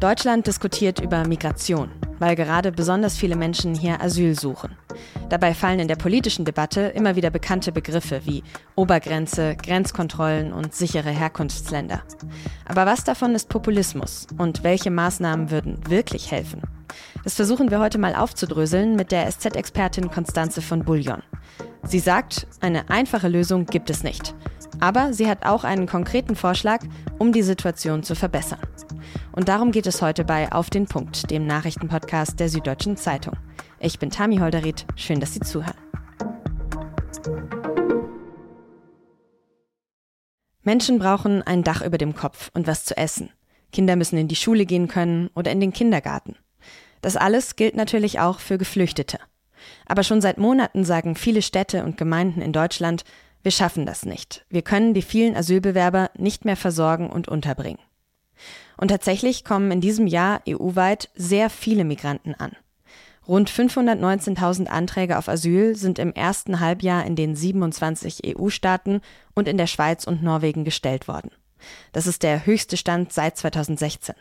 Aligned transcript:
Deutschland 0.00 0.46
diskutiert 0.46 0.98
über 0.98 1.28
Migration, 1.28 1.90
weil 2.18 2.34
gerade 2.34 2.72
besonders 2.72 3.18
viele 3.18 3.36
Menschen 3.36 3.74
hier 3.74 4.00
Asyl 4.00 4.34
suchen. 4.34 4.74
Dabei 5.28 5.52
fallen 5.52 5.78
in 5.78 5.88
der 5.88 5.96
politischen 5.96 6.46
Debatte 6.46 6.80
immer 6.80 7.16
wieder 7.16 7.28
bekannte 7.28 7.70
Begriffe 7.70 8.22
wie 8.24 8.42
Obergrenze, 8.76 9.56
Grenzkontrollen 9.56 10.54
und 10.54 10.74
sichere 10.74 11.10
Herkunftsländer. 11.10 12.00
Aber 12.64 12.86
was 12.86 13.04
davon 13.04 13.34
ist 13.34 13.50
Populismus 13.50 14.26
und 14.38 14.64
welche 14.64 14.90
Maßnahmen 14.90 15.50
würden 15.50 15.78
wirklich 15.90 16.30
helfen? 16.30 16.62
Das 17.22 17.34
versuchen 17.34 17.70
wir 17.70 17.78
heute 17.78 17.98
mal 17.98 18.14
aufzudröseln 18.14 18.96
mit 18.96 19.12
der 19.12 19.30
SZ-Expertin 19.30 20.10
Constanze 20.10 20.62
von 20.62 20.82
Bouillon. 20.82 21.22
Sie 21.82 21.98
sagt, 21.98 22.46
eine 22.62 22.88
einfache 22.88 23.28
Lösung 23.28 23.66
gibt 23.66 23.90
es 23.90 24.02
nicht. 24.02 24.34
Aber 24.80 25.12
sie 25.12 25.28
hat 25.28 25.44
auch 25.44 25.64
einen 25.64 25.86
konkreten 25.86 26.36
Vorschlag, 26.36 26.80
um 27.18 27.32
die 27.32 27.42
Situation 27.42 28.02
zu 28.02 28.14
verbessern. 28.14 28.60
Und 29.32 29.48
darum 29.48 29.70
geht 29.70 29.86
es 29.86 30.02
heute 30.02 30.24
bei 30.24 30.50
Auf 30.50 30.70
den 30.70 30.86
Punkt, 30.86 31.30
dem 31.30 31.46
Nachrichtenpodcast 31.46 32.40
der 32.40 32.48
Süddeutschen 32.48 32.96
Zeitung. 32.96 33.34
Ich 33.78 33.98
bin 33.98 34.10
Tami 34.10 34.38
Holderried, 34.38 34.86
schön, 34.96 35.20
dass 35.20 35.34
Sie 35.34 35.40
zuhören. 35.40 35.76
Menschen 40.62 40.98
brauchen 40.98 41.42
ein 41.42 41.62
Dach 41.62 41.82
über 41.82 41.98
dem 41.98 42.14
Kopf 42.14 42.50
und 42.54 42.66
was 42.66 42.84
zu 42.84 42.96
essen. 42.96 43.30
Kinder 43.72 43.96
müssen 43.96 44.18
in 44.18 44.28
die 44.28 44.36
Schule 44.36 44.66
gehen 44.66 44.88
können 44.88 45.30
oder 45.34 45.50
in 45.50 45.60
den 45.60 45.72
Kindergarten. 45.72 46.36
Das 47.00 47.16
alles 47.16 47.56
gilt 47.56 47.76
natürlich 47.76 48.20
auch 48.20 48.40
für 48.40 48.58
Geflüchtete. 48.58 49.18
Aber 49.86 50.02
schon 50.02 50.20
seit 50.20 50.38
Monaten 50.38 50.84
sagen 50.84 51.14
viele 51.14 51.42
Städte 51.42 51.84
und 51.84 51.96
Gemeinden 51.96 52.42
in 52.42 52.52
Deutschland, 52.52 53.04
wir 53.42 53.52
schaffen 53.52 53.86
das 53.86 54.04
nicht. 54.04 54.44
Wir 54.50 54.62
können 54.62 54.92
die 54.92 55.02
vielen 55.02 55.34
Asylbewerber 55.34 56.10
nicht 56.16 56.44
mehr 56.44 56.56
versorgen 56.56 57.08
und 57.08 57.28
unterbringen. 57.28 57.80
Und 58.80 58.88
tatsächlich 58.88 59.44
kommen 59.44 59.70
in 59.70 59.82
diesem 59.82 60.06
Jahr 60.06 60.40
EU-weit 60.48 61.10
sehr 61.14 61.50
viele 61.50 61.84
Migranten 61.84 62.34
an. 62.34 62.56
Rund 63.28 63.50
519.000 63.50 64.68
Anträge 64.68 65.18
auf 65.18 65.28
Asyl 65.28 65.76
sind 65.76 65.98
im 65.98 66.14
ersten 66.14 66.60
Halbjahr 66.60 67.04
in 67.04 67.14
den 67.14 67.36
27 67.36 68.22
EU-Staaten 68.24 69.02
und 69.34 69.48
in 69.48 69.58
der 69.58 69.66
Schweiz 69.66 70.06
und 70.06 70.22
Norwegen 70.22 70.64
gestellt 70.64 71.08
worden. 71.08 71.30
Das 71.92 72.06
ist 72.06 72.22
der 72.22 72.46
höchste 72.46 72.78
Stand 72.78 73.12
seit 73.12 73.36
2016. 73.36 74.14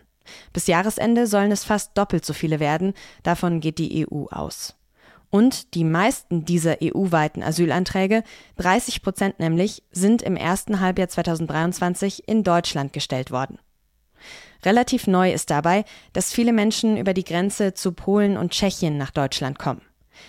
Bis 0.51 0.67
Jahresende 0.67 1.25
sollen 1.25 1.53
es 1.53 1.63
fast 1.63 1.97
doppelt 1.97 2.25
so 2.25 2.33
viele 2.33 2.59
werden, 2.59 2.93
davon 3.23 3.61
geht 3.61 3.77
die 3.77 4.05
EU 4.05 4.25
aus. 4.25 4.75
Und 5.29 5.73
die 5.73 5.85
meisten 5.85 6.43
dieser 6.43 6.79
EU-weiten 6.83 7.43
Asylanträge, 7.43 8.23
30 8.57 9.03
Prozent 9.03 9.39
nämlich, 9.39 9.83
sind 9.91 10.21
im 10.21 10.35
ersten 10.35 10.81
Halbjahr 10.81 11.07
2023 11.07 12.27
in 12.27 12.43
Deutschland 12.43 12.91
gestellt 12.91 13.31
worden. 13.31 13.57
Relativ 14.63 15.07
neu 15.07 15.31
ist 15.31 15.49
dabei, 15.49 15.85
dass 16.13 16.33
viele 16.33 16.53
Menschen 16.53 16.97
über 16.97 17.13
die 17.13 17.23
Grenze 17.23 17.73
zu 17.73 17.93
Polen 17.93 18.37
und 18.37 18.51
Tschechien 18.51 18.97
nach 18.97 19.11
Deutschland 19.11 19.57
kommen. 19.57 19.81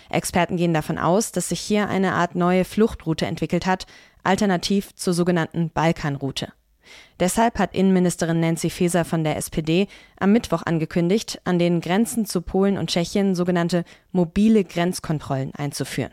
Experten 0.09 0.57
gehen 0.57 0.73
davon 0.73 0.97
aus, 0.97 1.31
dass 1.31 1.49
sich 1.49 1.59
hier 1.59 1.89
eine 1.89 2.13
Art 2.13 2.35
neue 2.35 2.63
Fluchtroute 2.63 3.25
entwickelt 3.25 3.65
hat, 3.65 3.85
alternativ 4.23 4.95
zur 4.95 5.13
sogenannten 5.13 5.69
Balkanroute. 5.69 6.53
Deshalb 7.19 7.59
hat 7.59 7.75
Innenministerin 7.75 8.39
Nancy 8.39 8.69
Faeser 8.69 9.05
von 9.05 9.23
der 9.23 9.37
SPD 9.37 9.87
am 10.19 10.31
Mittwoch 10.31 10.63
angekündigt, 10.65 11.39
an 11.43 11.59
den 11.59 11.79
Grenzen 11.79 12.25
zu 12.25 12.41
Polen 12.41 12.77
und 12.77 12.89
Tschechien 12.89 13.35
sogenannte 13.35 13.83
mobile 14.11 14.63
Grenzkontrollen 14.63 15.53
einzuführen. 15.55 16.11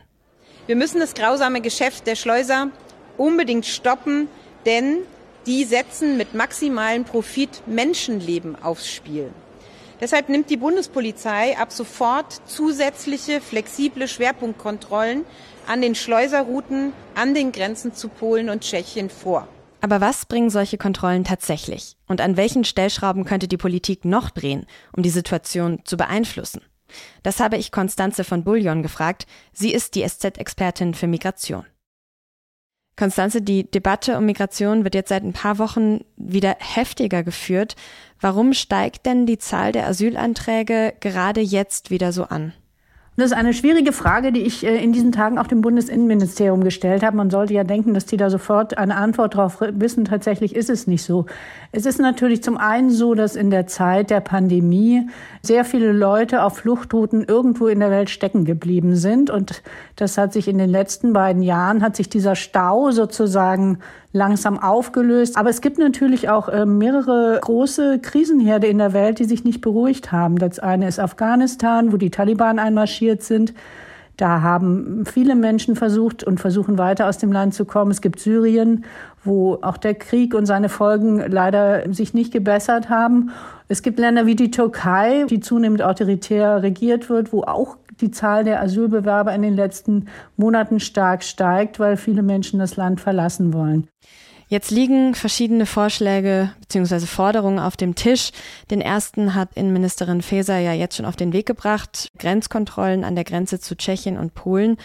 Wir 0.67 0.77
müssen 0.77 1.01
das 1.01 1.15
grausame 1.15 1.63
Geschäft 1.63 2.07
der 2.07 2.15
Schleuser 2.15 2.69
unbedingt 3.17 3.65
stoppen, 3.65 4.29
denn 4.67 4.99
die 5.49 5.65
setzen 5.65 6.19
mit 6.19 6.35
maximalem 6.35 7.05
Profit 7.05 7.63
Menschenleben 7.67 8.63
aufs 8.63 8.89
Spiel. 8.93 9.33
Deshalb 9.99 10.29
nimmt 10.29 10.51
die 10.51 10.59
Bundespolizei 10.59 11.57
ab 11.59 11.73
sofort 11.73 12.43
zusätzliche 12.45 13.41
flexible 13.41 14.07
Schwerpunktkontrollen 14.07 15.25
an 15.67 15.81
den 15.81 15.95
Schleuserrouten 15.95 16.93
an 17.15 17.35
den 17.35 17.51
Grenzen 17.51 17.95
zu 17.95 18.09
Polen 18.09 18.51
und 18.51 18.63
Tschechien 18.63 19.09
vor. 19.09 19.49
Aber 19.81 20.03
was 20.03 20.27
bringen 20.27 20.51
solche 20.51 20.77
Kontrollen 20.77 21.25
tatsächlich? 21.25 21.97
Und 22.07 22.21
an 22.21 22.37
welchen 22.37 22.65
Stellschrauben 22.65 23.25
könnte 23.25 23.49
die 23.49 23.57
Politik 23.57 24.05
noch 24.05 24.29
drehen, 24.31 24.67
um 24.95 25.03
die 25.03 25.11
Situation 25.11 25.81
zu 25.85 25.97
beeinflussen? 25.97 26.61
Das 27.23 27.41
habe 27.41 27.57
ich 27.57 27.73
Konstanze 27.73 28.23
von 28.23 28.45
Bullion 28.45 28.83
gefragt. 28.83 29.27
Sie 29.53 29.73
ist 29.73 29.95
die 29.95 30.07
SZ-Expertin 30.07 30.95
für 30.95 31.07
Migration. 31.07 31.65
Konstanze, 32.99 33.41
die 33.41 33.71
Debatte 33.71 34.19
um 34.19 34.27
Migration 34.27 34.83
wird 34.83 34.97
jetzt 34.97 35.11
seit 35.11 35.23
ein 35.23 35.33
paar 35.33 35.59
Wochen 35.59 36.01
wieder 36.17 36.57
heftiger 36.59 37.23
geführt. 37.23 37.77
Warum 38.21 38.53
steigt 38.53 39.07
denn 39.07 39.25
die 39.25 39.39
Zahl 39.39 39.71
der 39.71 39.87
Asylanträge 39.87 40.93
gerade 40.99 41.41
jetzt 41.41 41.91
wieder 41.91 42.13
so 42.13 42.25
an? 42.25 42.53
Das 43.19 43.33
ist 43.33 43.37
eine 43.37 43.53
schwierige 43.53 43.91
Frage, 43.91 44.31
die 44.31 44.43
ich 44.43 44.65
äh, 44.65 44.81
in 44.81 44.93
diesen 44.93 45.11
Tagen 45.11 45.41
auch 45.41 45.49
dem 45.49 45.61
Bundesinnenministerium 45.61 46.63
gestellt 46.63 47.03
habe. 47.03 47.17
Man 47.17 47.31
sollte 47.31 47.53
ja 47.53 47.65
denken, 47.65 47.93
dass 47.93 48.07
die 48.07 48.17
da 48.17 48.31
sofort 48.31 48.79
eine 48.79 48.95
Antwort 48.95 49.35
drauf 49.35 49.61
wissen. 49.61 50.05
Tatsächlich 50.05 50.55
ist 50.55 50.71
es 50.71 50.87
nicht 50.87 51.03
so. 51.03 51.27
Es 51.73 51.85
ist 51.85 51.99
natürlich 51.99 52.45
zum 52.45 52.57
einen 52.57 52.91
so, 52.91 53.17
dass 53.17 53.35
in 53.35 53.51
der 53.51 53.67
Zeit 53.67 54.11
der 54.11 54.21
Pandemie 54.21 55.09
sehr 55.43 55.65
viele 55.65 55.91
Leute 55.91 56.45
auf 56.45 56.59
Fluchtrouten 56.59 57.25
irgendwo 57.25 57.67
in 57.67 57.81
der 57.81 57.91
Welt 57.91 58.09
stecken 58.09 58.45
geblieben 58.45 58.95
sind. 58.95 59.31
Und 59.31 59.65
das 59.97 60.17
hat 60.17 60.33
sich 60.33 60.47
in 60.47 60.59
den 60.59 60.71
letzten 60.71 61.13
beiden 61.13 61.43
Jahren, 61.43 61.83
hat 61.83 61.97
sich 61.97 62.09
dieser 62.09 62.37
Stau 62.37 62.93
sozusagen 62.93 63.79
langsam 64.19 64.59
aufgelöst. 64.59 65.39
Aber 65.39 65.49
es 65.49 65.63
gibt 65.63 65.79
natürlich 65.79 66.29
auch 66.29 66.49
äh, 66.49 66.67
mehrere 66.67 67.39
große 67.41 68.01
Krisenherde 68.01 68.67
in 68.67 68.79
der 68.79 68.93
Welt, 68.93 69.19
die 69.19 69.25
sich 69.25 69.45
nicht 69.45 69.63
beruhigt 69.63 70.13
haben. 70.13 70.37
Das 70.37 70.59
eine 70.59 70.87
ist 70.87 70.99
Afghanistan, 70.99 71.93
wo 71.93 71.97
die 71.97 72.11
Taliban 72.11 72.59
einmarschiert 72.59 73.23
sind. 73.23 73.55
Da 74.19 74.43
haben 74.43 75.05
viele 75.07 75.37
Menschen 75.37 75.77
versucht 75.77 76.25
und 76.25 76.41
versuchen 76.41 76.77
weiter 76.77 77.09
aus 77.09 77.19
dem 77.19 77.31
Land 77.31 77.55
zu 77.55 77.65
kommen. 77.65 77.93
Es 77.93 78.01
gibt 78.01 78.19
Syrien, 78.19 78.85
wo 79.23 79.59
auch 79.63 79.77
der 79.77 79.95
Krieg 79.95 80.35
und 80.35 80.45
seine 80.45 80.69
Folgen 80.69 81.19
leider 81.31 81.93
sich 81.95 82.15
nicht 82.15 82.33
gebessert 82.33 82.91
haben. 82.91 83.31
Es 83.69 83.81
gibt 83.81 84.01
Länder 84.01 84.27
wie 84.27 84.35
die 84.35 84.51
Türkei, 84.51 85.25
die 85.31 85.39
zunehmend 85.39 85.83
autoritär 85.83 86.65
regiert 86.65 87.09
wird, 87.09 87.33
wo 87.33 87.43
auch 87.43 87.77
die 88.01 88.11
Zahl 88.11 88.43
der 88.43 88.61
Asylbewerber 88.61 89.33
in 89.33 89.43
den 89.43 89.55
letzten 89.55 90.07
Monaten 90.37 90.81
stark 90.81 91.23
steigt, 91.23 91.79
weil 91.79 91.97
viele 91.97 92.23
Menschen 92.23 92.59
das 92.59 92.75
Land 92.75 93.01
verlassen 93.01 93.53
wollen. 93.53 93.87
Jetzt 94.49 94.71
liegen 94.71 95.15
verschiedene 95.15 95.67
Vorschläge 95.67 96.53
bzw. 96.61 97.01
Forderungen 97.01 97.59
auf 97.59 97.77
dem 97.77 97.95
Tisch. 97.95 98.31
Den 98.71 98.81
ersten 98.81 99.35
hat 99.35 99.55
Innenministerin 99.55 100.23
Faeser 100.23 100.59
ja 100.59 100.73
jetzt 100.73 100.97
schon 100.97 101.05
auf 101.05 101.17
den 101.17 101.35
Weg 101.35 101.45
gebracht. 101.45 102.11
Grenzkontrollen 102.19 103.05
an 103.05 103.15
der 103.15 103.25
Grenze 103.25 103.61
zu 103.61 103.77
Tschechien 103.77 104.17
und 104.17 104.35
Polen. 104.35 104.79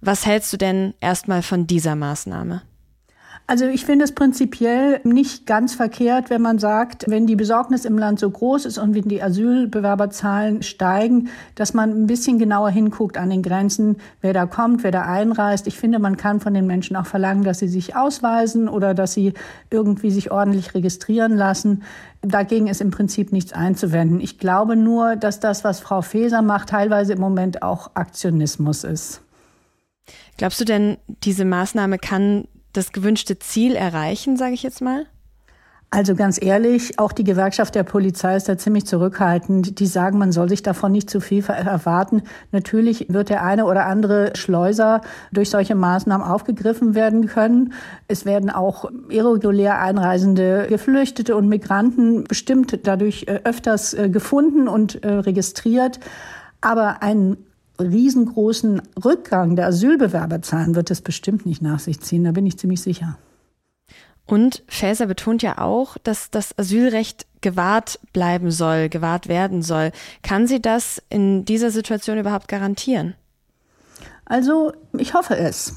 Was 0.00 0.26
hältst 0.26 0.52
du 0.52 0.56
denn 0.56 0.92
erstmal 1.00 1.42
von 1.42 1.68
dieser 1.68 1.94
Maßnahme? 1.94 2.62
Also 3.48 3.66
ich 3.66 3.86
finde 3.86 4.04
es 4.04 4.10
prinzipiell 4.10 5.00
nicht 5.04 5.46
ganz 5.46 5.72
verkehrt, 5.74 6.30
wenn 6.30 6.42
man 6.42 6.58
sagt, 6.58 7.04
wenn 7.06 7.28
die 7.28 7.36
Besorgnis 7.36 7.84
im 7.84 7.96
Land 7.96 8.18
so 8.18 8.28
groß 8.28 8.64
ist 8.64 8.76
und 8.76 8.92
wenn 8.96 9.06
die 9.06 9.22
Asylbewerberzahlen 9.22 10.64
steigen, 10.64 11.28
dass 11.54 11.72
man 11.72 11.90
ein 11.90 12.08
bisschen 12.08 12.40
genauer 12.40 12.70
hinguckt 12.70 13.16
an 13.16 13.30
den 13.30 13.42
Grenzen, 13.42 13.98
wer 14.20 14.32
da 14.32 14.46
kommt, 14.46 14.82
wer 14.82 14.90
da 14.90 15.02
einreist. 15.02 15.68
Ich 15.68 15.78
finde, 15.78 16.00
man 16.00 16.16
kann 16.16 16.40
von 16.40 16.54
den 16.54 16.66
Menschen 16.66 16.96
auch 16.96 17.06
verlangen, 17.06 17.44
dass 17.44 17.60
sie 17.60 17.68
sich 17.68 17.94
ausweisen 17.94 18.68
oder 18.68 18.94
dass 18.94 19.12
sie 19.12 19.32
irgendwie 19.70 20.10
sich 20.10 20.32
ordentlich 20.32 20.74
registrieren 20.74 21.36
lassen. 21.36 21.84
Dagegen 22.22 22.66
ist 22.66 22.80
im 22.80 22.90
Prinzip 22.90 23.30
nichts 23.30 23.52
einzuwenden. 23.52 24.18
Ich 24.20 24.40
glaube 24.40 24.74
nur, 24.74 25.14
dass 25.14 25.38
das, 25.38 25.62
was 25.62 25.78
Frau 25.78 26.02
Faeser 26.02 26.42
macht, 26.42 26.70
teilweise 26.70 27.12
im 27.12 27.20
Moment 27.20 27.62
auch 27.62 27.92
Aktionismus 27.94 28.82
ist. 28.82 29.22
Glaubst 30.36 30.60
du 30.60 30.64
denn, 30.64 30.96
diese 31.22 31.44
Maßnahme 31.44 31.98
kann 31.98 32.48
das 32.76 32.92
gewünschte 32.92 33.38
Ziel 33.38 33.74
erreichen, 33.74 34.36
sage 34.36 34.54
ich 34.54 34.62
jetzt 34.62 34.80
mal? 34.80 35.06
Also 35.90 36.16
ganz 36.16 36.42
ehrlich, 36.42 36.98
auch 36.98 37.12
die 37.12 37.22
Gewerkschaft 37.22 37.74
der 37.76 37.84
Polizei 37.84 38.36
ist 38.36 38.48
da 38.48 38.58
ziemlich 38.58 38.86
zurückhaltend. 38.86 39.78
Die 39.78 39.86
sagen, 39.86 40.18
man 40.18 40.32
soll 40.32 40.48
sich 40.48 40.62
davon 40.62 40.90
nicht 40.90 41.08
zu 41.08 41.20
viel 41.20 41.44
erwarten. 41.44 42.22
Natürlich 42.50 43.06
wird 43.08 43.28
der 43.28 43.44
eine 43.44 43.64
oder 43.66 43.86
andere 43.86 44.32
Schleuser 44.34 45.00
durch 45.32 45.48
solche 45.48 45.76
Maßnahmen 45.76 46.26
aufgegriffen 46.26 46.96
werden 46.96 47.28
können. 47.28 47.72
Es 48.08 48.26
werden 48.26 48.50
auch 48.50 48.90
irregulär 49.08 49.80
einreisende 49.80 50.66
Geflüchtete 50.68 51.36
und 51.36 51.48
Migranten 51.48 52.24
bestimmt 52.24 52.80
dadurch 52.82 53.24
äh, 53.28 53.40
öfters 53.44 53.94
äh, 53.94 54.10
gefunden 54.10 54.66
und 54.66 55.04
äh, 55.04 55.12
registriert. 55.12 56.00
Aber 56.60 57.02
ein 57.02 57.36
riesengroßen 57.78 58.82
Rückgang 59.04 59.56
der 59.56 59.66
Asylbewerberzahlen 59.66 60.74
wird 60.74 60.90
es 60.90 61.00
bestimmt 61.00 61.46
nicht 61.46 61.62
nach 61.62 61.78
sich 61.78 62.00
ziehen, 62.00 62.24
da 62.24 62.32
bin 62.32 62.46
ich 62.46 62.58
ziemlich 62.58 62.80
sicher. 62.80 63.18
Und 64.26 64.64
Faeser 64.66 65.06
betont 65.06 65.42
ja 65.42 65.58
auch, 65.58 65.96
dass 65.98 66.30
das 66.30 66.58
Asylrecht 66.58 67.26
gewahrt 67.40 68.00
bleiben 68.12 68.50
soll, 68.50 68.88
gewahrt 68.88 69.28
werden 69.28 69.62
soll. 69.62 69.92
Kann 70.22 70.48
sie 70.48 70.60
das 70.60 71.00
in 71.08 71.44
dieser 71.44 71.70
Situation 71.70 72.18
überhaupt 72.18 72.48
garantieren? 72.48 73.14
Also, 74.24 74.72
ich 74.98 75.14
hoffe 75.14 75.36
es. 75.36 75.74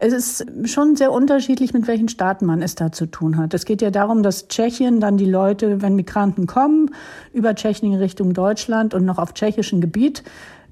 Es 0.00 0.12
ist 0.12 0.46
schon 0.68 0.94
sehr 0.94 1.10
unterschiedlich, 1.10 1.72
mit 1.72 1.88
welchen 1.88 2.08
Staaten 2.08 2.46
man 2.46 2.62
es 2.62 2.76
da 2.76 2.92
zu 2.92 3.06
tun 3.06 3.36
hat. 3.36 3.52
Es 3.52 3.64
geht 3.64 3.82
ja 3.82 3.90
darum, 3.90 4.22
dass 4.22 4.46
Tschechien 4.46 5.00
dann 5.00 5.16
die 5.16 5.24
Leute, 5.24 5.82
wenn 5.82 5.96
Migranten 5.96 6.46
kommen, 6.46 6.90
über 7.32 7.54
Tschechien 7.54 7.94
Richtung 7.94 8.32
Deutschland 8.32 8.94
und 8.94 9.04
noch 9.04 9.18
auf 9.18 9.34
tschechischem 9.34 9.80
Gebiet 9.80 10.22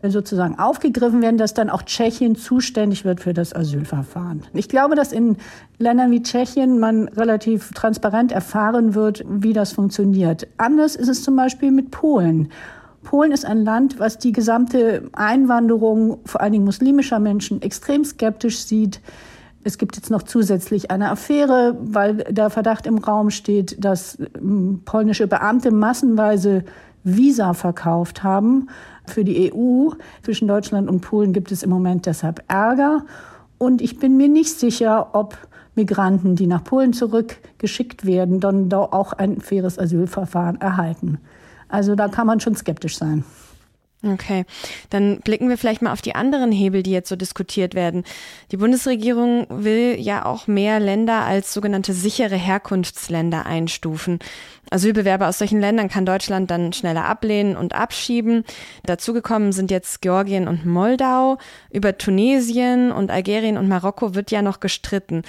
sozusagen 0.02 0.58
aufgegriffen 0.58 1.22
werden, 1.22 1.38
dass 1.38 1.54
dann 1.54 1.70
auch 1.70 1.82
Tschechien 1.82 2.37
zuständig 2.37 3.04
wird 3.04 3.20
für 3.20 3.34
das 3.34 3.54
Asylverfahren. 3.54 4.43
Ich 4.52 4.69
glaube, 4.69 4.94
dass 4.94 5.12
in 5.12 5.37
Ländern 5.78 6.10
wie 6.10 6.22
Tschechien 6.22 6.78
man 6.78 7.08
relativ 7.08 7.72
transparent 7.72 8.32
erfahren 8.32 8.94
wird, 8.94 9.25
wie 9.28 9.52
das 9.52 9.72
funktioniert. 9.72 10.46
Anders 10.58 10.96
ist 10.96 11.08
es 11.08 11.22
zum 11.22 11.37
Beispiel 11.37 11.70
mit 11.70 11.90
Polen. 11.90 12.50
Polen 13.02 13.31
ist 13.32 13.46
ein 13.46 13.64
Land, 13.64 14.00
was 14.00 14.19
die 14.19 14.32
gesamte 14.32 15.08
Einwanderung 15.12 16.19
vor 16.25 16.40
allen 16.40 16.52
Dingen 16.52 16.64
muslimischer 16.64 17.20
Menschen 17.20 17.62
extrem 17.62 18.04
skeptisch 18.04 18.58
sieht. 18.58 19.00
Es 19.62 19.78
gibt 19.78 19.96
jetzt 19.96 20.10
noch 20.10 20.22
zusätzlich 20.22 20.90
eine 20.90 21.10
Affäre, 21.10 21.76
weil 21.81 22.16
der 22.16 22.50
Verdacht 22.50 22.87
im 22.87 22.99
Raum 22.99 23.31
steht, 23.31 23.84
dass 23.84 24.19
ähm, 24.37 24.82
polnische 24.84 25.26
Beamte 25.26 25.70
massenweise 25.70 26.64
Visa 27.06 27.55
verkauft 27.55 28.23
haben 28.25 28.69
für 29.06 29.25
die 29.25 29.53
EU. 29.53 29.91
Zwischen 30.23 30.49
Deutschland 30.49 30.88
und 30.88 31.00
Polen 31.00 31.32
gibt 31.32 31.53
es 31.53 31.62
im 31.62 31.70
Moment 31.70 32.06
deshalb 32.06 32.43
Ärger. 32.49 33.05
Und 33.58 33.81
ich 33.81 33.99
bin 33.99 34.17
mir 34.17 34.29
nicht 34.29 34.58
sicher, 34.58 35.14
ob 35.14 35.38
Migranten, 35.76 36.37
die 36.37 36.47
nach 36.47 36.64
Polen 36.64 36.93
zurückgeschickt 36.93 38.05
werden, 38.05 38.41
dann 38.41 38.73
auch 38.73 39.12
ein 39.12 39.41
faires 39.41 39.79
Asylverfahren 39.79 40.61
erhalten. 40.61 41.19
Also 41.69 41.94
da 41.94 42.08
kann 42.08 42.26
man 42.26 42.41
schon 42.41 42.56
skeptisch 42.56 42.99
sein. 42.99 43.25
Okay, 44.04 44.44
dann 44.90 45.20
blicken 45.20 45.48
wir 45.48 45.56
vielleicht 45.56 45.81
mal 45.81 45.93
auf 45.93 46.02
die 46.02 46.14
anderen 46.14 46.52
Hebel, 46.52 46.82
die 46.82 46.90
jetzt 46.90 47.08
so 47.08 47.16
diskutiert 47.16 47.75
werden. 47.75 48.04
Die 48.52 48.58
Bundesregierung 48.58 49.46
will 49.48 49.96
ja 49.98 50.26
auch 50.26 50.46
mehr 50.46 50.81
Länder 50.81 51.25
als 51.25 51.54
sogenannte 51.54 51.94
sichere 51.94 52.37
Herkunftsländer 52.37 53.46
einstufen. 53.46 54.19
Asylbewerber 54.70 55.28
aus 55.28 55.38
solchen 55.38 55.60
Ländern 55.60 55.88
kann 55.88 56.04
Deutschland 56.04 56.50
dann 56.50 56.75
schneller 56.75 57.06
ablehnen 57.06 57.56
und 57.56 57.75
abschieben. 57.75 58.44
Dazugekommen 58.84 59.52
sind 59.52 59.70
jetzt 59.70 60.02
Georgien 60.02 60.46
und 60.46 60.66
Moldau. 60.66 61.38
Über 61.70 61.96
Tunesien 61.96 62.92
und 62.92 63.10
Algerien 63.10 63.56
und 63.56 63.66
Marokko 63.66 64.14
wird 64.14 64.31
ja 64.31 64.42
noch 64.42 64.60
gestritten. 64.60 65.22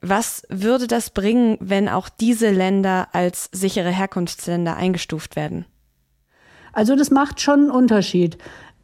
Was 0.00 0.42
würde 0.48 0.86
das 0.86 1.10
bringen, 1.10 1.56
wenn 1.60 1.88
auch 1.88 2.08
diese 2.08 2.50
Länder 2.50 3.08
als 3.12 3.48
sichere 3.52 3.90
Herkunftsländer 3.90 4.76
eingestuft 4.76 5.34
werden? 5.34 5.64
Also 6.74 6.96
das 6.96 7.10
macht 7.10 7.40
schon 7.40 7.60
einen 7.60 7.70
Unterschied. 7.70 8.36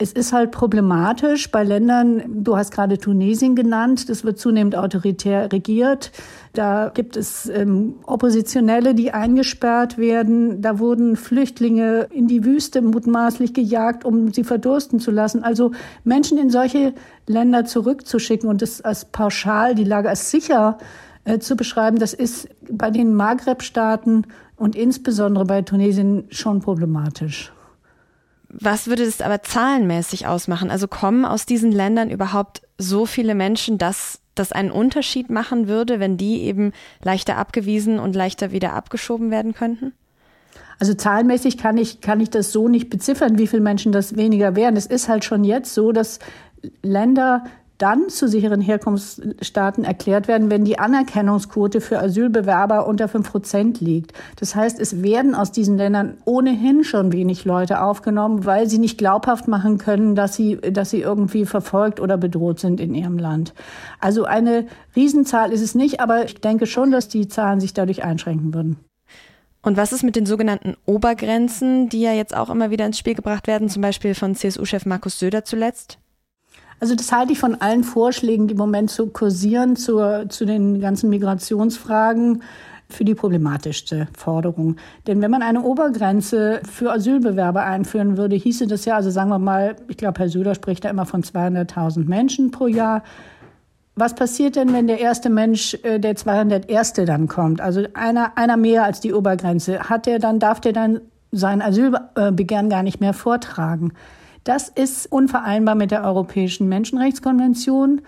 Es 0.02 0.12
ist 0.12 0.32
halt 0.32 0.50
problematisch 0.50 1.50
bei 1.50 1.62
Ländern, 1.62 2.22
du 2.42 2.56
hast 2.56 2.72
gerade 2.72 2.96
Tunesien 2.96 3.54
genannt, 3.54 4.08
das 4.08 4.24
wird 4.24 4.38
zunehmend 4.38 4.74
autoritär 4.74 5.52
regiert. 5.52 6.10
Da 6.54 6.90
gibt 6.94 7.18
es 7.18 7.50
ähm, 7.50 7.96
Oppositionelle, 8.06 8.94
die 8.94 9.10
eingesperrt 9.12 9.98
werden. 9.98 10.62
Da 10.62 10.78
wurden 10.78 11.16
Flüchtlinge 11.16 12.08
in 12.14 12.28
die 12.28 12.46
Wüste 12.46 12.80
mutmaßlich 12.80 13.52
gejagt, 13.52 14.06
um 14.06 14.32
sie 14.32 14.42
verdursten 14.42 15.00
zu 15.00 15.10
lassen. 15.10 15.44
Also 15.44 15.72
Menschen 16.02 16.38
in 16.38 16.48
solche 16.48 16.94
Länder 17.26 17.66
zurückzuschicken 17.66 18.48
und 18.48 18.62
das 18.62 18.80
als 18.80 19.04
pauschal 19.04 19.74
die 19.74 19.84
Lage 19.84 20.08
als 20.08 20.30
sicher 20.30 20.78
äh, 21.24 21.40
zu 21.40 21.56
beschreiben, 21.56 21.98
das 21.98 22.14
ist 22.14 22.48
bei 22.70 22.90
den 22.90 23.12
Maghreb-Staaten 23.12 24.26
und 24.56 24.76
insbesondere 24.76 25.44
bei 25.44 25.60
Tunesien 25.60 26.24
schon 26.30 26.60
problematisch. 26.60 27.52
Was 28.52 28.88
würde 28.88 29.04
das 29.04 29.20
aber 29.20 29.42
zahlenmäßig 29.42 30.26
ausmachen? 30.26 30.70
Also 30.70 30.88
kommen 30.88 31.24
aus 31.24 31.46
diesen 31.46 31.70
Ländern 31.70 32.10
überhaupt 32.10 32.62
so 32.78 33.06
viele 33.06 33.34
Menschen, 33.34 33.78
dass 33.78 34.20
das 34.34 34.52
einen 34.52 34.70
Unterschied 34.70 35.30
machen 35.30 35.68
würde, 35.68 36.00
wenn 36.00 36.16
die 36.16 36.42
eben 36.42 36.72
leichter 37.02 37.36
abgewiesen 37.36 37.98
und 37.98 38.16
leichter 38.16 38.52
wieder 38.52 38.72
abgeschoben 38.72 39.30
werden 39.30 39.54
könnten? 39.54 39.92
Also 40.80 40.94
zahlenmäßig 40.94 41.58
kann 41.58 41.76
ich, 41.76 42.00
kann 42.00 42.20
ich 42.20 42.30
das 42.30 42.52
so 42.52 42.66
nicht 42.66 42.90
beziffern, 42.90 43.38
wie 43.38 43.46
viele 43.46 43.62
Menschen 43.62 43.92
das 43.92 44.16
weniger 44.16 44.56
wären. 44.56 44.76
Es 44.76 44.86
ist 44.86 45.08
halt 45.08 45.24
schon 45.24 45.44
jetzt 45.44 45.74
so, 45.74 45.92
dass 45.92 46.18
Länder 46.82 47.44
dann 47.80 48.08
zu 48.08 48.28
sicheren 48.28 48.60
Herkunftsstaaten 48.60 49.84
erklärt 49.84 50.28
werden, 50.28 50.50
wenn 50.50 50.64
die 50.64 50.78
Anerkennungsquote 50.78 51.80
für 51.80 51.98
Asylbewerber 51.98 52.86
unter 52.86 53.08
fünf 53.08 53.30
Prozent 53.30 53.80
liegt. 53.80 54.12
Das 54.36 54.54
heißt, 54.54 54.78
es 54.78 55.02
werden 55.02 55.34
aus 55.34 55.50
diesen 55.50 55.76
Ländern 55.76 56.18
ohnehin 56.24 56.84
schon 56.84 57.12
wenig 57.12 57.44
Leute 57.44 57.82
aufgenommen, 57.82 58.44
weil 58.44 58.68
sie 58.68 58.78
nicht 58.78 58.98
glaubhaft 58.98 59.48
machen 59.48 59.78
können, 59.78 60.14
dass 60.14 60.34
sie, 60.34 60.56
dass 60.56 60.90
sie 60.90 61.00
irgendwie 61.00 61.46
verfolgt 61.46 62.00
oder 62.00 62.18
bedroht 62.18 62.60
sind 62.60 62.80
in 62.80 62.94
ihrem 62.94 63.18
Land. 63.18 63.54
Also 63.98 64.24
eine 64.24 64.66
Riesenzahl 64.94 65.52
ist 65.52 65.62
es 65.62 65.74
nicht, 65.74 66.00
aber 66.00 66.24
ich 66.24 66.34
denke 66.40 66.66
schon, 66.66 66.90
dass 66.90 67.08
die 67.08 67.28
Zahlen 67.28 67.60
sich 67.60 67.72
dadurch 67.72 68.04
einschränken 68.04 68.52
würden. 68.52 68.76
Und 69.62 69.76
was 69.76 69.92
ist 69.92 70.02
mit 70.02 70.16
den 70.16 70.26
sogenannten 70.26 70.76
Obergrenzen, 70.86 71.88
die 71.88 72.00
ja 72.00 72.12
jetzt 72.12 72.34
auch 72.34 72.48
immer 72.50 72.70
wieder 72.70 72.86
ins 72.86 72.98
Spiel 72.98 73.14
gebracht 73.14 73.46
werden, 73.46 73.68
zum 73.68 73.82
Beispiel 73.82 74.14
von 74.14 74.34
CSU-Chef 74.34 74.86
Markus 74.86 75.18
Söder 75.18 75.44
zuletzt? 75.44 75.98
Also 76.80 76.94
das 76.94 77.12
halte 77.12 77.32
ich 77.32 77.38
von 77.38 77.60
allen 77.60 77.84
Vorschlägen, 77.84 78.48
die 78.48 78.52
im 78.52 78.58
Moment 78.58 78.90
so 78.90 79.06
kursieren 79.06 79.76
zur, 79.76 80.28
zu 80.30 80.46
den 80.46 80.80
ganzen 80.80 81.10
Migrationsfragen, 81.10 82.42
für 82.92 83.04
die 83.04 83.14
problematischste 83.14 84.08
Forderung. 84.16 84.76
Denn 85.06 85.22
wenn 85.22 85.30
man 85.30 85.42
eine 85.42 85.62
Obergrenze 85.62 86.60
für 86.68 86.92
Asylbewerber 86.92 87.62
einführen 87.62 88.16
würde, 88.16 88.36
hieße 88.36 88.66
das 88.66 88.84
ja, 88.84 88.96
also 88.96 89.10
sagen 89.10 89.30
wir 89.30 89.38
mal, 89.38 89.76
ich 89.88 89.96
glaube, 89.96 90.18
Herr 90.18 90.28
Söder 90.28 90.54
spricht 90.54 90.84
da 90.84 90.90
immer 90.90 91.06
von 91.06 91.22
200.000 91.22 92.06
Menschen 92.06 92.50
pro 92.50 92.66
Jahr. 92.66 93.02
Was 93.94 94.14
passiert 94.14 94.56
denn, 94.56 94.72
wenn 94.72 94.86
der 94.86 95.00
erste 95.00 95.30
Mensch, 95.30 95.74
äh, 95.82 95.98
der 95.98 96.16
201. 96.16 96.92
dann 96.94 97.28
kommt, 97.28 97.60
also 97.60 97.84
einer, 97.94 98.36
einer 98.36 98.56
mehr 98.56 98.84
als 98.84 99.00
die 99.00 99.12
Obergrenze, 99.12 99.88
hat 99.88 100.06
der 100.06 100.18
dann, 100.18 100.38
darf 100.38 100.60
der 100.60 100.72
dann 100.72 101.00
sein 101.32 101.62
Asylbegehren 101.62 102.70
gar 102.70 102.82
nicht 102.82 103.00
mehr 103.00 103.12
vortragen? 103.12 103.92
Das 104.44 104.68
ist 104.68 105.10
unvereinbar 105.10 105.74
mit 105.74 105.90
der 105.90 106.04
Europäischen 106.04 106.68
Menschenrechtskonvention. 106.68 108.00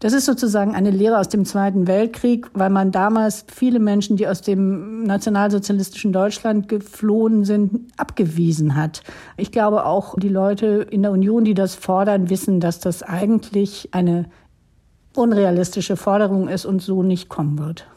Das 0.00 0.12
ist 0.12 0.26
sozusagen 0.26 0.76
eine 0.76 0.90
Lehre 0.90 1.18
aus 1.18 1.28
dem 1.28 1.44
Zweiten 1.44 1.88
Weltkrieg, 1.88 2.48
weil 2.54 2.70
man 2.70 2.92
damals 2.92 3.44
viele 3.52 3.80
Menschen, 3.80 4.16
die 4.16 4.28
aus 4.28 4.42
dem 4.42 5.02
nationalsozialistischen 5.02 6.12
Deutschland 6.12 6.68
geflohen 6.68 7.44
sind, 7.44 7.92
abgewiesen 7.96 8.76
hat. 8.76 9.02
Ich 9.36 9.50
glaube 9.50 9.84
auch 9.84 10.14
die 10.16 10.28
Leute 10.28 10.86
in 10.88 11.02
der 11.02 11.10
Union, 11.10 11.44
die 11.44 11.54
das 11.54 11.74
fordern, 11.74 12.30
wissen, 12.30 12.60
dass 12.60 12.78
das 12.78 13.02
eigentlich 13.02 13.88
eine 13.92 14.26
unrealistische 15.16 15.96
Forderung 15.96 16.46
ist 16.46 16.64
und 16.64 16.80
so 16.80 17.02
nicht 17.02 17.28
kommen 17.28 17.58
wird. 17.58 17.88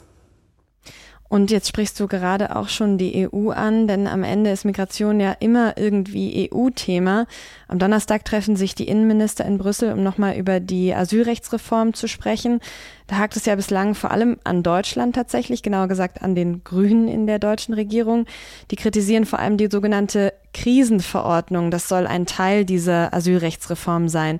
Und 1.32 1.50
jetzt 1.50 1.68
sprichst 1.68 1.98
du 1.98 2.08
gerade 2.08 2.56
auch 2.56 2.68
schon 2.68 2.98
die 2.98 3.26
EU 3.26 3.48
an, 3.52 3.88
denn 3.88 4.06
am 4.06 4.22
Ende 4.22 4.50
ist 4.50 4.66
Migration 4.66 5.18
ja 5.18 5.32
immer 5.32 5.78
irgendwie 5.78 6.50
EU-Thema. 6.52 7.26
Am 7.68 7.78
Donnerstag 7.78 8.26
treffen 8.26 8.54
sich 8.54 8.74
die 8.74 8.86
Innenminister 8.86 9.46
in 9.46 9.56
Brüssel, 9.56 9.94
um 9.94 10.02
nochmal 10.02 10.36
über 10.36 10.60
die 10.60 10.92
Asylrechtsreform 10.92 11.94
zu 11.94 12.06
sprechen. 12.06 12.60
Da 13.06 13.16
hakt 13.16 13.34
es 13.34 13.46
ja 13.46 13.54
bislang 13.54 13.94
vor 13.94 14.10
allem 14.10 14.36
an 14.44 14.62
Deutschland 14.62 15.14
tatsächlich, 15.14 15.62
genauer 15.62 15.88
gesagt 15.88 16.20
an 16.20 16.34
den 16.34 16.64
Grünen 16.64 17.08
in 17.08 17.26
der 17.26 17.38
deutschen 17.38 17.72
Regierung. 17.72 18.26
Die 18.70 18.76
kritisieren 18.76 19.24
vor 19.24 19.38
allem 19.38 19.56
die 19.56 19.70
sogenannte 19.72 20.34
Krisenverordnung. 20.52 21.70
Das 21.70 21.88
soll 21.88 22.06
ein 22.06 22.26
Teil 22.26 22.66
dieser 22.66 23.14
Asylrechtsreform 23.14 24.10
sein. 24.10 24.38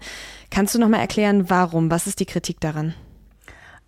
Kannst 0.51 0.75
du 0.75 0.79
nochmal 0.79 1.01
erklären, 1.01 1.49
warum? 1.49 1.91
Was 1.91 2.07
ist 2.07 2.21
die 2.21 2.27
Kritik 2.27 2.61
daran? 2.61 2.93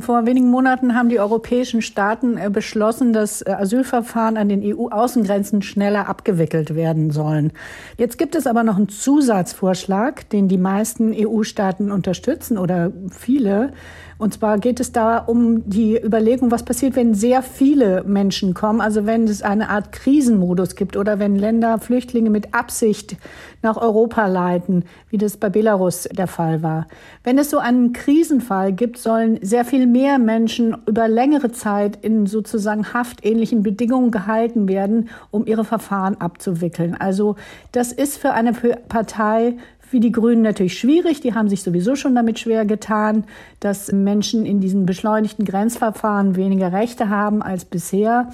Vor 0.01 0.27
wenigen 0.27 0.51
Monaten 0.51 0.97
haben 0.97 1.09
die 1.09 1.21
europäischen 1.21 1.81
Staaten 1.81 2.37
äh, 2.37 2.51
beschlossen, 2.51 3.13
dass 3.13 3.43
äh, 3.43 3.51
Asylverfahren 3.51 4.37
an 4.37 4.49
den 4.49 4.61
EU-Außengrenzen 4.65 5.63
schneller 5.63 6.09
abgewickelt 6.09 6.75
werden 6.75 7.13
sollen. 7.13 7.53
Jetzt 7.97 8.19
gibt 8.19 8.35
es 8.35 8.49
aber 8.49 8.65
noch 8.65 8.77
einen 8.77 8.89
Zusatzvorschlag, 8.89 10.29
den 10.31 10.49
die 10.49 10.59
meisten 10.59 11.15
EU-Staaten 11.15 11.93
unterstützen 11.93 12.59
oder 12.59 12.93
viele. 13.11 13.73
Und 14.19 14.35
zwar 14.35 14.59
geht 14.59 14.81
es 14.81 14.93
da 14.93 15.19
um 15.19 15.69
die 15.69 16.01
Überlegung, 16.01 16.51
was 16.51 16.63
passiert, 16.63 16.97
wenn 16.97 17.15
sehr 17.15 17.43
viele 17.43 18.05
Menschen 18.05 18.55
kommen, 18.55 18.81
also 18.81 19.07
wenn 19.07 19.25
es 19.25 19.43
eine 19.43 19.69
Art 19.69 19.93
Krisenmodus 19.93 20.77
gibt 20.77 20.97
oder 20.97 21.19
wenn 21.19 21.37
Länder 21.37 21.79
Flüchtlinge 21.79 22.31
mit 22.31 22.55
Absicht 22.55 23.17
nach 23.63 23.77
Europa 23.77 24.27
leiten, 24.27 24.85
wie 25.11 25.19
das 25.19 25.37
bei 25.37 25.49
Belarus 25.49 26.09
der 26.13 26.27
Fall 26.27 26.63
war. 26.63 26.87
Wenn 27.25 27.39
es 27.39 27.51
so 27.51 27.59
einen 27.59 27.93
Krisenfall 27.93 28.73
gibt, 28.73 28.99
sollen 28.99 29.39
sehr 29.43 29.65
viel 29.65 29.87
mehr 29.87 30.19
Menschen 30.19 30.77
über 30.87 31.09
längere 31.09 31.51
Zeit 31.51 31.99
in 32.03 32.27
sozusagen 32.27 32.93
haftähnlichen 32.93 33.63
Bedingungen 33.63 34.11
gehalten 34.11 34.69
werden, 34.69 35.09
um 35.31 35.47
ihre 35.47 35.65
Verfahren 35.65 36.21
abzuwickeln. 36.21 36.95
Also 36.95 37.37
das 37.73 37.91
ist 37.91 38.19
für 38.19 38.33
eine 38.33 38.53
Partei 38.53 39.57
wie 39.91 40.01
die 40.01 40.13
Grünen 40.13 40.43
natürlich 40.43 40.79
schwierig. 40.79 41.21
Die 41.21 41.35
haben 41.35 41.49
sich 41.49 41.63
sowieso 41.63 41.97
schon 41.97 42.15
damit 42.15 42.39
schwer 42.39 42.65
getan, 42.65 43.25
dass 43.61 43.93
Menschen 43.93 44.47
in 44.47 44.61
diesen 44.61 44.87
beschleunigten 44.87 45.45
Grenzverfahren 45.45 46.37
weniger 46.37 46.73
Rechte 46.73 47.09
haben 47.09 47.43
als 47.43 47.65
bisher. 47.65 48.31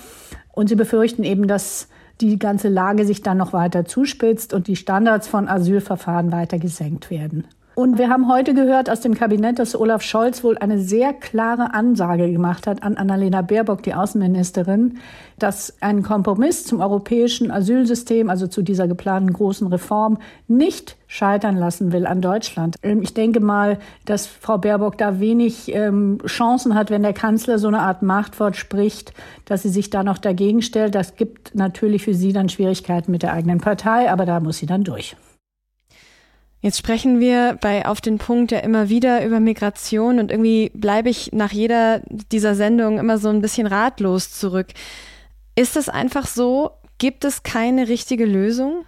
Und 0.52 0.68
sie 0.68 0.76
befürchten 0.76 1.24
eben, 1.24 1.46
dass 1.46 1.88
die 2.20 2.38
ganze 2.38 2.68
Lage 2.68 3.06
sich 3.06 3.22
dann 3.22 3.38
noch 3.38 3.52
weiter 3.52 3.84
zuspitzt 3.84 4.52
und 4.52 4.66
die 4.66 4.76
Standards 4.76 5.28
von 5.28 5.48
Asylverfahren 5.48 6.32
weiter 6.32 6.58
gesenkt 6.58 7.10
werden. 7.10 7.44
Und 7.76 7.98
wir 7.98 8.10
haben 8.10 8.28
heute 8.30 8.52
gehört 8.52 8.90
aus 8.90 9.00
dem 9.00 9.14
Kabinett, 9.14 9.58
dass 9.58 9.74
Olaf 9.74 10.02
Scholz 10.02 10.44
wohl 10.44 10.58
eine 10.58 10.78
sehr 10.78 11.14
klare 11.14 11.72
Ansage 11.72 12.30
gemacht 12.30 12.66
hat 12.66 12.82
an 12.82 12.96
Annalena 12.96 13.40
Baerbock, 13.40 13.82
die 13.82 13.94
Außenministerin, 13.94 14.98
dass 15.38 15.74
ein 15.80 16.02
Kompromiss 16.02 16.66
zum 16.66 16.80
europäischen 16.80 17.50
Asylsystem, 17.50 18.28
also 18.28 18.48
zu 18.48 18.60
dieser 18.60 18.86
geplanten 18.86 19.32
großen 19.32 19.66
Reform, 19.68 20.18
nicht 20.46 20.98
scheitern 21.10 21.56
lassen 21.56 21.90
will 21.90 22.06
an 22.06 22.22
Deutschland. 22.22 22.76
Ähm, 22.82 23.02
ich 23.02 23.12
denke 23.14 23.40
mal, 23.40 23.80
dass 24.04 24.28
Frau 24.28 24.58
Baerbock 24.58 24.96
da 24.96 25.18
wenig 25.18 25.74
ähm, 25.74 26.18
Chancen 26.24 26.76
hat, 26.76 26.90
wenn 26.90 27.02
der 27.02 27.12
Kanzler 27.12 27.58
so 27.58 27.66
eine 27.66 27.80
Art 27.80 28.02
Machtwort 28.02 28.56
spricht, 28.56 29.12
dass 29.44 29.62
sie 29.62 29.70
sich 29.70 29.90
da 29.90 30.04
noch 30.04 30.18
dagegen 30.18 30.62
stellt. 30.62 30.94
Das 30.94 31.16
gibt 31.16 31.52
natürlich 31.52 32.04
für 32.04 32.14
sie 32.14 32.32
dann 32.32 32.48
Schwierigkeiten 32.48 33.10
mit 33.10 33.24
der 33.24 33.32
eigenen 33.32 33.58
Partei, 33.58 34.08
aber 34.08 34.24
da 34.24 34.38
muss 34.38 34.58
sie 34.58 34.66
dann 34.66 34.84
durch. 34.84 35.16
Jetzt 36.60 36.78
sprechen 36.78 37.18
wir 37.18 37.58
bei 37.60 37.86
Auf 37.86 38.00
den 38.00 38.18
Punkt 38.18 38.52
ja 38.52 38.60
immer 38.60 38.88
wieder 38.88 39.24
über 39.26 39.40
Migration 39.40 40.20
und 40.20 40.30
irgendwie 40.30 40.70
bleibe 40.74 41.08
ich 41.08 41.32
nach 41.32 41.50
jeder 41.50 42.02
dieser 42.06 42.54
Sendungen 42.54 43.00
immer 43.00 43.18
so 43.18 43.30
ein 43.30 43.40
bisschen 43.40 43.66
ratlos 43.66 44.30
zurück. 44.30 44.68
Ist 45.56 45.76
es 45.76 45.88
einfach 45.88 46.28
so? 46.28 46.70
Gibt 46.98 47.24
es 47.24 47.42
keine 47.42 47.88
richtige 47.88 48.26
Lösung? 48.26 48.84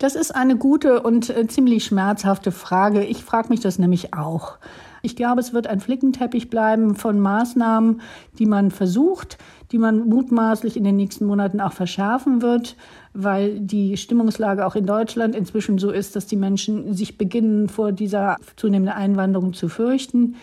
Das 0.00 0.14
ist 0.14 0.34
eine 0.34 0.56
gute 0.56 1.02
und 1.02 1.28
äh, 1.28 1.46
ziemlich 1.46 1.84
schmerzhafte 1.84 2.52
Frage. 2.52 3.04
Ich 3.04 3.22
frage 3.22 3.50
mich 3.50 3.60
das 3.60 3.78
nämlich 3.78 4.14
auch. 4.14 4.56
Ich 5.02 5.14
glaube, 5.14 5.40
es 5.40 5.52
wird 5.52 5.66
ein 5.66 5.78
Flickenteppich 5.78 6.48
bleiben 6.48 6.94
von 6.94 7.20
Maßnahmen, 7.20 8.00
die 8.38 8.46
man 8.46 8.70
versucht, 8.70 9.36
die 9.72 9.76
man 9.76 10.08
mutmaßlich 10.08 10.78
in 10.78 10.84
den 10.84 10.96
nächsten 10.96 11.26
Monaten 11.26 11.60
auch 11.60 11.74
verschärfen 11.74 12.40
wird, 12.40 12.76
weil 13.12 13.60
die 13.60 13.98
Stimmungslage 13.98 14.64
auch 14.64 14.74
in 14.74 14.86
Deutschland 14.86 15.36
inzwischen 15.36 15.76
so 15.76 15.90
ist, 15.90 16.16
dass 16.16 16.26
die 16.26 16.36
Menschen 16.36 16.94
sich 16.94 17.18
beginnen, 17.18 17.68
vor 17.68 17.92
dieser 17.92 18.38
zunehmenden 18.56 18.96
Einwanderung 18.96 19.52
zu 19.52 19.68
fürchten. 19.68 20.36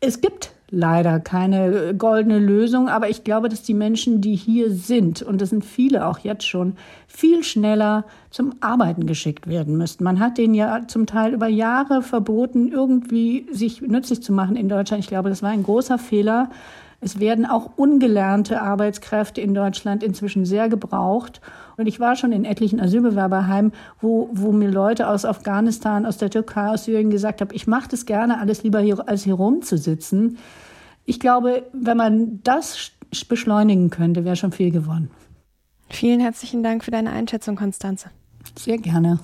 Es 0.00 0.20
gibt 0.20 0.50
leider 0.70 1.18
keine 1.18 1.94
goldene 1.96 2.38
Lösung, 2.38 2.88
aber 2.88 3.08
ich 3.08 3.24
glaube, 3.24 3.48
dass 3.48 3.62
die 3.62 3.74
Menschen, 3.74 4.20
die 4.20 4.34
hier 4.34 4.70
sind, 4.70 5.22
und 5.22 5.40
das 5.40 5.50
sind 5.50 5.64
viele 5.64 6.06
auch 6.06 6.18
jetzt 6.18 6.46
schon, 6.46 6.76
viel 7.06 7.42
schneller 7.42 8.04
zum 8.30 8.54
Arbeiten 8.60 9.06
geschickt 9.06 9.48
werden 9.48 9.76
müssten. 9.76 10.04
Man 10.04 10.20
hat 10.20 10.36
denen 10.36 10.54
ja 10.54 10.82
zum 10.86 11.06
Teil 11.06 11.32
über 11.32 11.48
Jahre 11.48 12.02
verboten, 12.02 12.68
irgendwie 12.70 13.46
sich 13.50 13.80
nützlich 13.80 14.22
zu 14.22 14.32
machen 14.32 14.56
in 14.56 14.68
Deutschland. 14.68 15.02
Ich 15.02 15.08
glaube, 15.08 15.30
das 15.30 15.42
war 15.42 15.50
ein 15.50 15.62
großer 15.62 15.98
Fehler. 15.98 16.50
Es 17.00 17.20
werden 17.20 17.46
auch 17.46 17.70
ungelernte 17.76 18.60
Arbeitskräfte 18.60 19.40
in 19.40 19.54
Deutschland 19.54 20.02
inzwischen 20.02 20.44
sehr 20.44 20.68
gebraucht. 20.68 21.40
Und 21.76 21.86
ich 21.86 22.00
war 22.00 22.16
schon 22.16 22.32
in 22.32 22.44
etlichen 22.44 22.80
Asylbewerberheimen, 22.80 23.72
wo, 24.00 24.30
wo 24.32 24.50
mir 24.50 24.68
Leute 24.68 25.08
aus 25.08 25.24
Afghanistan, 25.24 26.06
aus 26.06 26.18
der 26.18 26.30
Türkei, 26.30 26.68
aus 26.70 26.84
Syrien 26.84 27.10
gesagt 27.10 27.40
haben, 27.40 27.50
ich 27.52 27.68
mache 27.68 27.88
das 27.88 28.04
gerne 28.04 28.40
alles 28.40 28.64
lieber 28.64 28.80
hier, 28.80 29.08
als 29.08 29.22
hier 29.22 29.34
rumzusitzen. 29.34 30.38
Ich 31.04 31.20
glaube, 31.20 31.66
wenn 31.72 31.96
man 31.96 32.40
das 32.42 32.90
beschleunigen 33.28 33.90
könnte, 33.90 34.24
wäre 34.24 34.36
schon 34.36 34.52
viel 34.52 34.72
gewonnen. 34.72 35.10
Vielen 35.88 36.20
herzlichen 36.20 36.62
Dank 36.62 36.84
für 36.84 36.90
deine 36.90 37.10
Einschätzung, 37.10 37.56
Konstanze. 37.56 38.10
Sehr 38.56 38.76
gerne. 38.76 39.20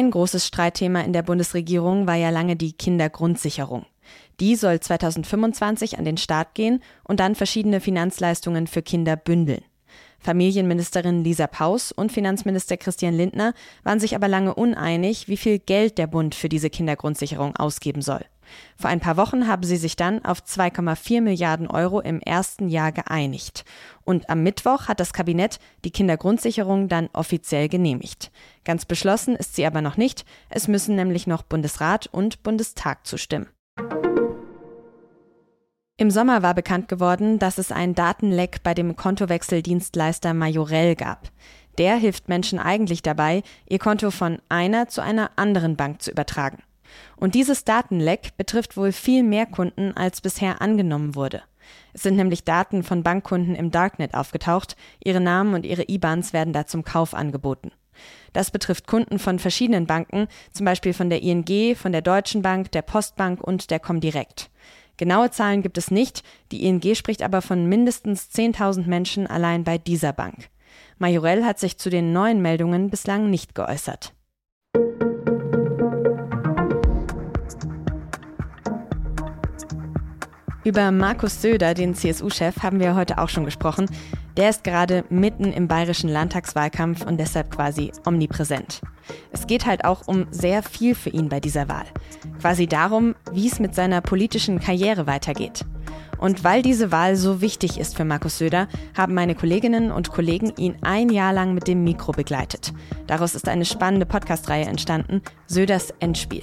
Ein 0.00 0.10
großes 0.10 0.46
Streitthema 0.46 1.02
in 1.02 1.12
der 1.12 1.20
Bundesregierung 1.20 2.06
war 2.06 2.14
ja 2.14 2.30
lange 2.30 2.56
die 2.56 2.72
Kindergrundsicherung. 2.72 3.84
Die 4.40 4.56
soll 4.56 4.80
2025 4.80 5.98
an 5.98 6.06
den 6.06 6.16
Start 6.16 6.54
gehen 6.54 6.82
und 7.04 7.20
dann 7.20 7.34
verschiedene 7.34 7.82
Finanzleistungen 7.82 8.66
für 8.66 8.80
Kinder 8.80 9.16
bündeln. 9.16 9.62
Familienministerin 10.18 11.22
Lisa 11.22 11.46
Paus 11.46 11.92
und 11.92 12.12
Finanzminister 12.12 12.78
Christian 12.78 13.12
Lindner 13.12 13.52
waren 13.82 14.00
sich 14.00 14.14
aber 14.14 14.26
lange 14.26 14.54
uneinig, 14.54 15.28
wie 15.28 15.36
viel 15.36 15.58
Geld 15.58 15.98
der 15.98 16.06
Bund 16.06 16.34
für 16.34 16.48
diese 16.48 16.70
Kindergrundsicherung 16.70 17.56
ausgeben 17.56 18.00
soll. 18.00 18.24
Vor 18.76 18.90
ein 18.90 19.00
paar 19.00 19.16
Wochen 19.16 19.46
haben 19.46 19.62
sie 19.62 19.76
sich 19.76 19.96
dann 19.96 20.24
auf 20.24 20.40
2,4 20.40 21.20
Milliarden 21.20 21.66
Euro 21.66 22.00
im 22.00 22.20
ersten 22.20 22.68
Jahr 22.68 22.92
geeinigt. 22.92 23.64
Und 24.04 24.28
am 24.30 24.42
Mittwoch 24.42 24.88
hat 24.88 25.00
das 25.00 25.12
Kabinett 25.12 25.58
die 25.84 25.90
Kindergrundsicherung 25.90 26.88
dann 26.88 27.08
offiziell 27.12 27.68
genehmigt. 27.68 28.30
Ganz 28.64 28.84
beschlossen 28.84 29.36
ist 29.36 29.56
sie 29.56 29.66
aber 29.66 29.82
noch 29.82 29.96
nicht. 29.96 30.24
Es 30.48 30.68
müssen 30.68 30.96
nämlich 30.96 31.26
noch 31.26 31.42
Bundesrat 31.42 32.08
und 32.08 32.42
Bundestag 32.42 33.06
zustimmen. 33.06 33.46
Im 36.00 36.10
Sommer 36.10 36.42
war 36.42 36.54
bekannt 36.54 36.88
geworden, 36.88 37.38
dass 37.38 37.58
es 37.58 37.70
ein 37.70 37.94
Datenleck 37.94 38.62
bei 38.62 38.72
dem 38.72 38.96
Kontowechseldienstleister 38.96 40.32
Majorel 40.32 40.96
gab. 40.96 41.28
Der 41.76 41.96
hilft 41.96 42.28
Menschen 42.28 42.58
eigentlich 42.58 43.02
dabei, 43.02 43.42
ihr 43.68 43.78
Konto 43.78 44.10
von 44.10 44.40
einer 44.48 44.88
zu 44.88 45.02
einer 45.02 45.30
anderen 45.36 45.76
Bank 45.76 46.00
zu 46.00 46.10
übertragen. 46.10 46.62
Und 47.16 47.34
dieses 47.34 47.64
Datenleck 47.64 48.36
betrifft 48.36 48.76
wohl 48.76 48.92
viel 48.92 49.22
mehr 49.22 49.46
Kunden, 49.46 49.96
als 49.96 50.20
bisher 50.20 50.60
angenommen 50.62 51.14
wurde. 51.14 51.42
Es 51.92 52.02
sind 52.02 52.16
nämlich 52.16 52.44
Daten 52.44 52.82
von 52.82 53.02
Bankkunden 53.02 53.54
im 53.54 53.70
Darknet 53.70 54.14
aufgetaucht, 54.14 54.76
ihre 55.02 55.20
Namen 55.20 55.54
und 55.54 55.66
ihre 55.66 55.84
IBANs 55.88 56.32
werden 56.32 56.52
da 56.52 56.66
zum 56.66 56.84
Kauf 56.84 57.14
angeboten. 57.14 57.72
Das 58.32 58.50
betrifft 58.50 58.86
Kunden 58.86 59.18
von 59.18 59.38
verschiedenen 59.38 59.86
Banken, 59.86 60.28
zum 60.52 60.64
Beispiel 60.64 60.94
von 60.94 61.10
der 61.10 61.22
ING, 61.22 61.76
von 61.76 61.92
der 61.92 62.02
Deutschen 62.02 62.42
Bank, 62.42 62.70
der 62.72 62.82
Postbank 62.82 63.42
und 63.42 63.70
der 63.70 63.80
Comdirect. 63.80 64.50
Genaue 64.96 65.30
Zahlen 65.30 65.62
gibt 65.62 65.78
es 65.78 65.90
nicht, 65.90 66.22
die 66.52 66.64
ING 66.64 66.94
spricht 66.94 67.22
aber 67.22 67.42
von 67.42 67.66
mindestens 67.66 68.30
10.000 68.32 68.86
Menschen 68.86 69.26
allein 69.26 69.64
bei 69.64 69.78
dieser 69.78 70.12
Bank. 70.12 70.48
Majorell 70.98 71.44
hat 71.44 71.58
sich 71.58 71.78
zu 71.78 71.90
den 71.90 72.12
neuen 72.12 72.42
Meldungen 72.42 72.90
bislang 72.90 73.30
nicht 73.30 73.54
geäußert. 73.54 74.12
Über 80.70 80.92
Markus 80.92 81.42
Söder, 81.42 81.74
den 81.74 81.96
CSU-Chef, 81.96 82.62
haben 82.62 82.78
wir 82.78 82.94
heute 82.94 83.18
auch 83.18 83.28
schon 83.28 83.44
gesprochen. 83.44 83.86
Der 84.36 84.50
ist 84.50 84.62
gerade 84.62 85.04
mitten 85.10 85.52
im 85.52 85.66
bayerischen 85.66 86.08
Landtagswahlkampf 86.08 87.04
und 87.04 87.18
deshalb 87.18 87.50
quasi 87.50 87.90
omnipräsent. 88.06 88.80
Es 89.32 89.48
geht 89.48 89.66
halt 89.66 89.84
auch 89.84 90.06
um 90.06 90.28
sehr 90.30 90.62
viel 90.62 90.94
für 90.94 91.10
ihn 91.10 91.28
bei 91.28 91.40
dieser 91.40 91.68
Wahl. 91.68 91.86
Quasi 92.40 92.68
darum, 92.68 93.16
wie 93.32 93.48
es 93.48 93.58
mit 93.58 93.74
seiner 93.74 94.00
politischen 94.00 94.60
Karriere 94.60 95.08
weitergeht. 95.08 95.64
Und 96.18 96.44
weil 96.44 96.62
diese 96.62 96.92
Wahl 96.92 97.16
so 97.16 97.40
wichtig 97.40 97.78
ist 97.78 97.96
für 97.96 98.04
Markus 98.04 98.38
Söder, 98.38 98.68
haben 98.96 99.14
meine 99.14 99.34
Kolleginnen 99.34 99.90
und 99.90 100.10
Kollegen 100.10 100.52
ihn 100.56 100.76
ein 100.82 101.08
Jahr 101.08 101.32
lang 101.32 101.54
mit 101.54 101.66
dem 101.66 101.82
Mikro 101.82 102.12
begleitet. 102.12 102.72
Daraus 103.06 103.34
ist 103.34 103.48
eine 103.48 103.64
spannende 103.64 104.06
Podcast-Reihe 104.06 104.66
entstanden, 104.66 105.22
Söders 105.46 105.94
Endspiel. 106.00 106.42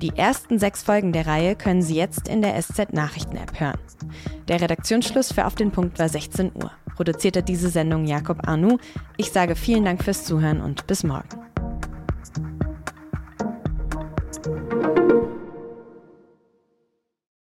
Die 0.00 0.16
ersten 0.16 0.58
sechs 0.58 0.82
Folgen 0.82 1.12
der 1.12 1.26
Reihe 1.26 1.54
können 1.54 1.82
Sie 1.82 1.96
jetzt 1.96 2.28
in 2.28 2.40
der 2.42 2.60
SZ-Nachrichten-App 2.60 3.60
hören. 3.60 3.78
Der 4.48 4.60
Redaktionsschluss 4.60 5.32
für 5.32 5.46
Auf 5.46 5.54
den 5.54 5.70
Punkt 5.70 5.98
war 5.98 6.08
16 6.08 6.52
Uhr. 6.54 6.70
Produzierte 6.96 7.42
diese 7.42 7.68
Sendung 7.68 8.06
Jakob 8.06 8.46
Arnoux. 8.48 8.78
Ich 9.16 9.32
sage 9.32 9.54
vielen 9.54 9.84
Dank 9.84 10.02
fürs 10.02 10.24
Zuhören 10.24 10.60
und 10.60 10.86
bis 10.86 11.04
morgen. 11.04 11.49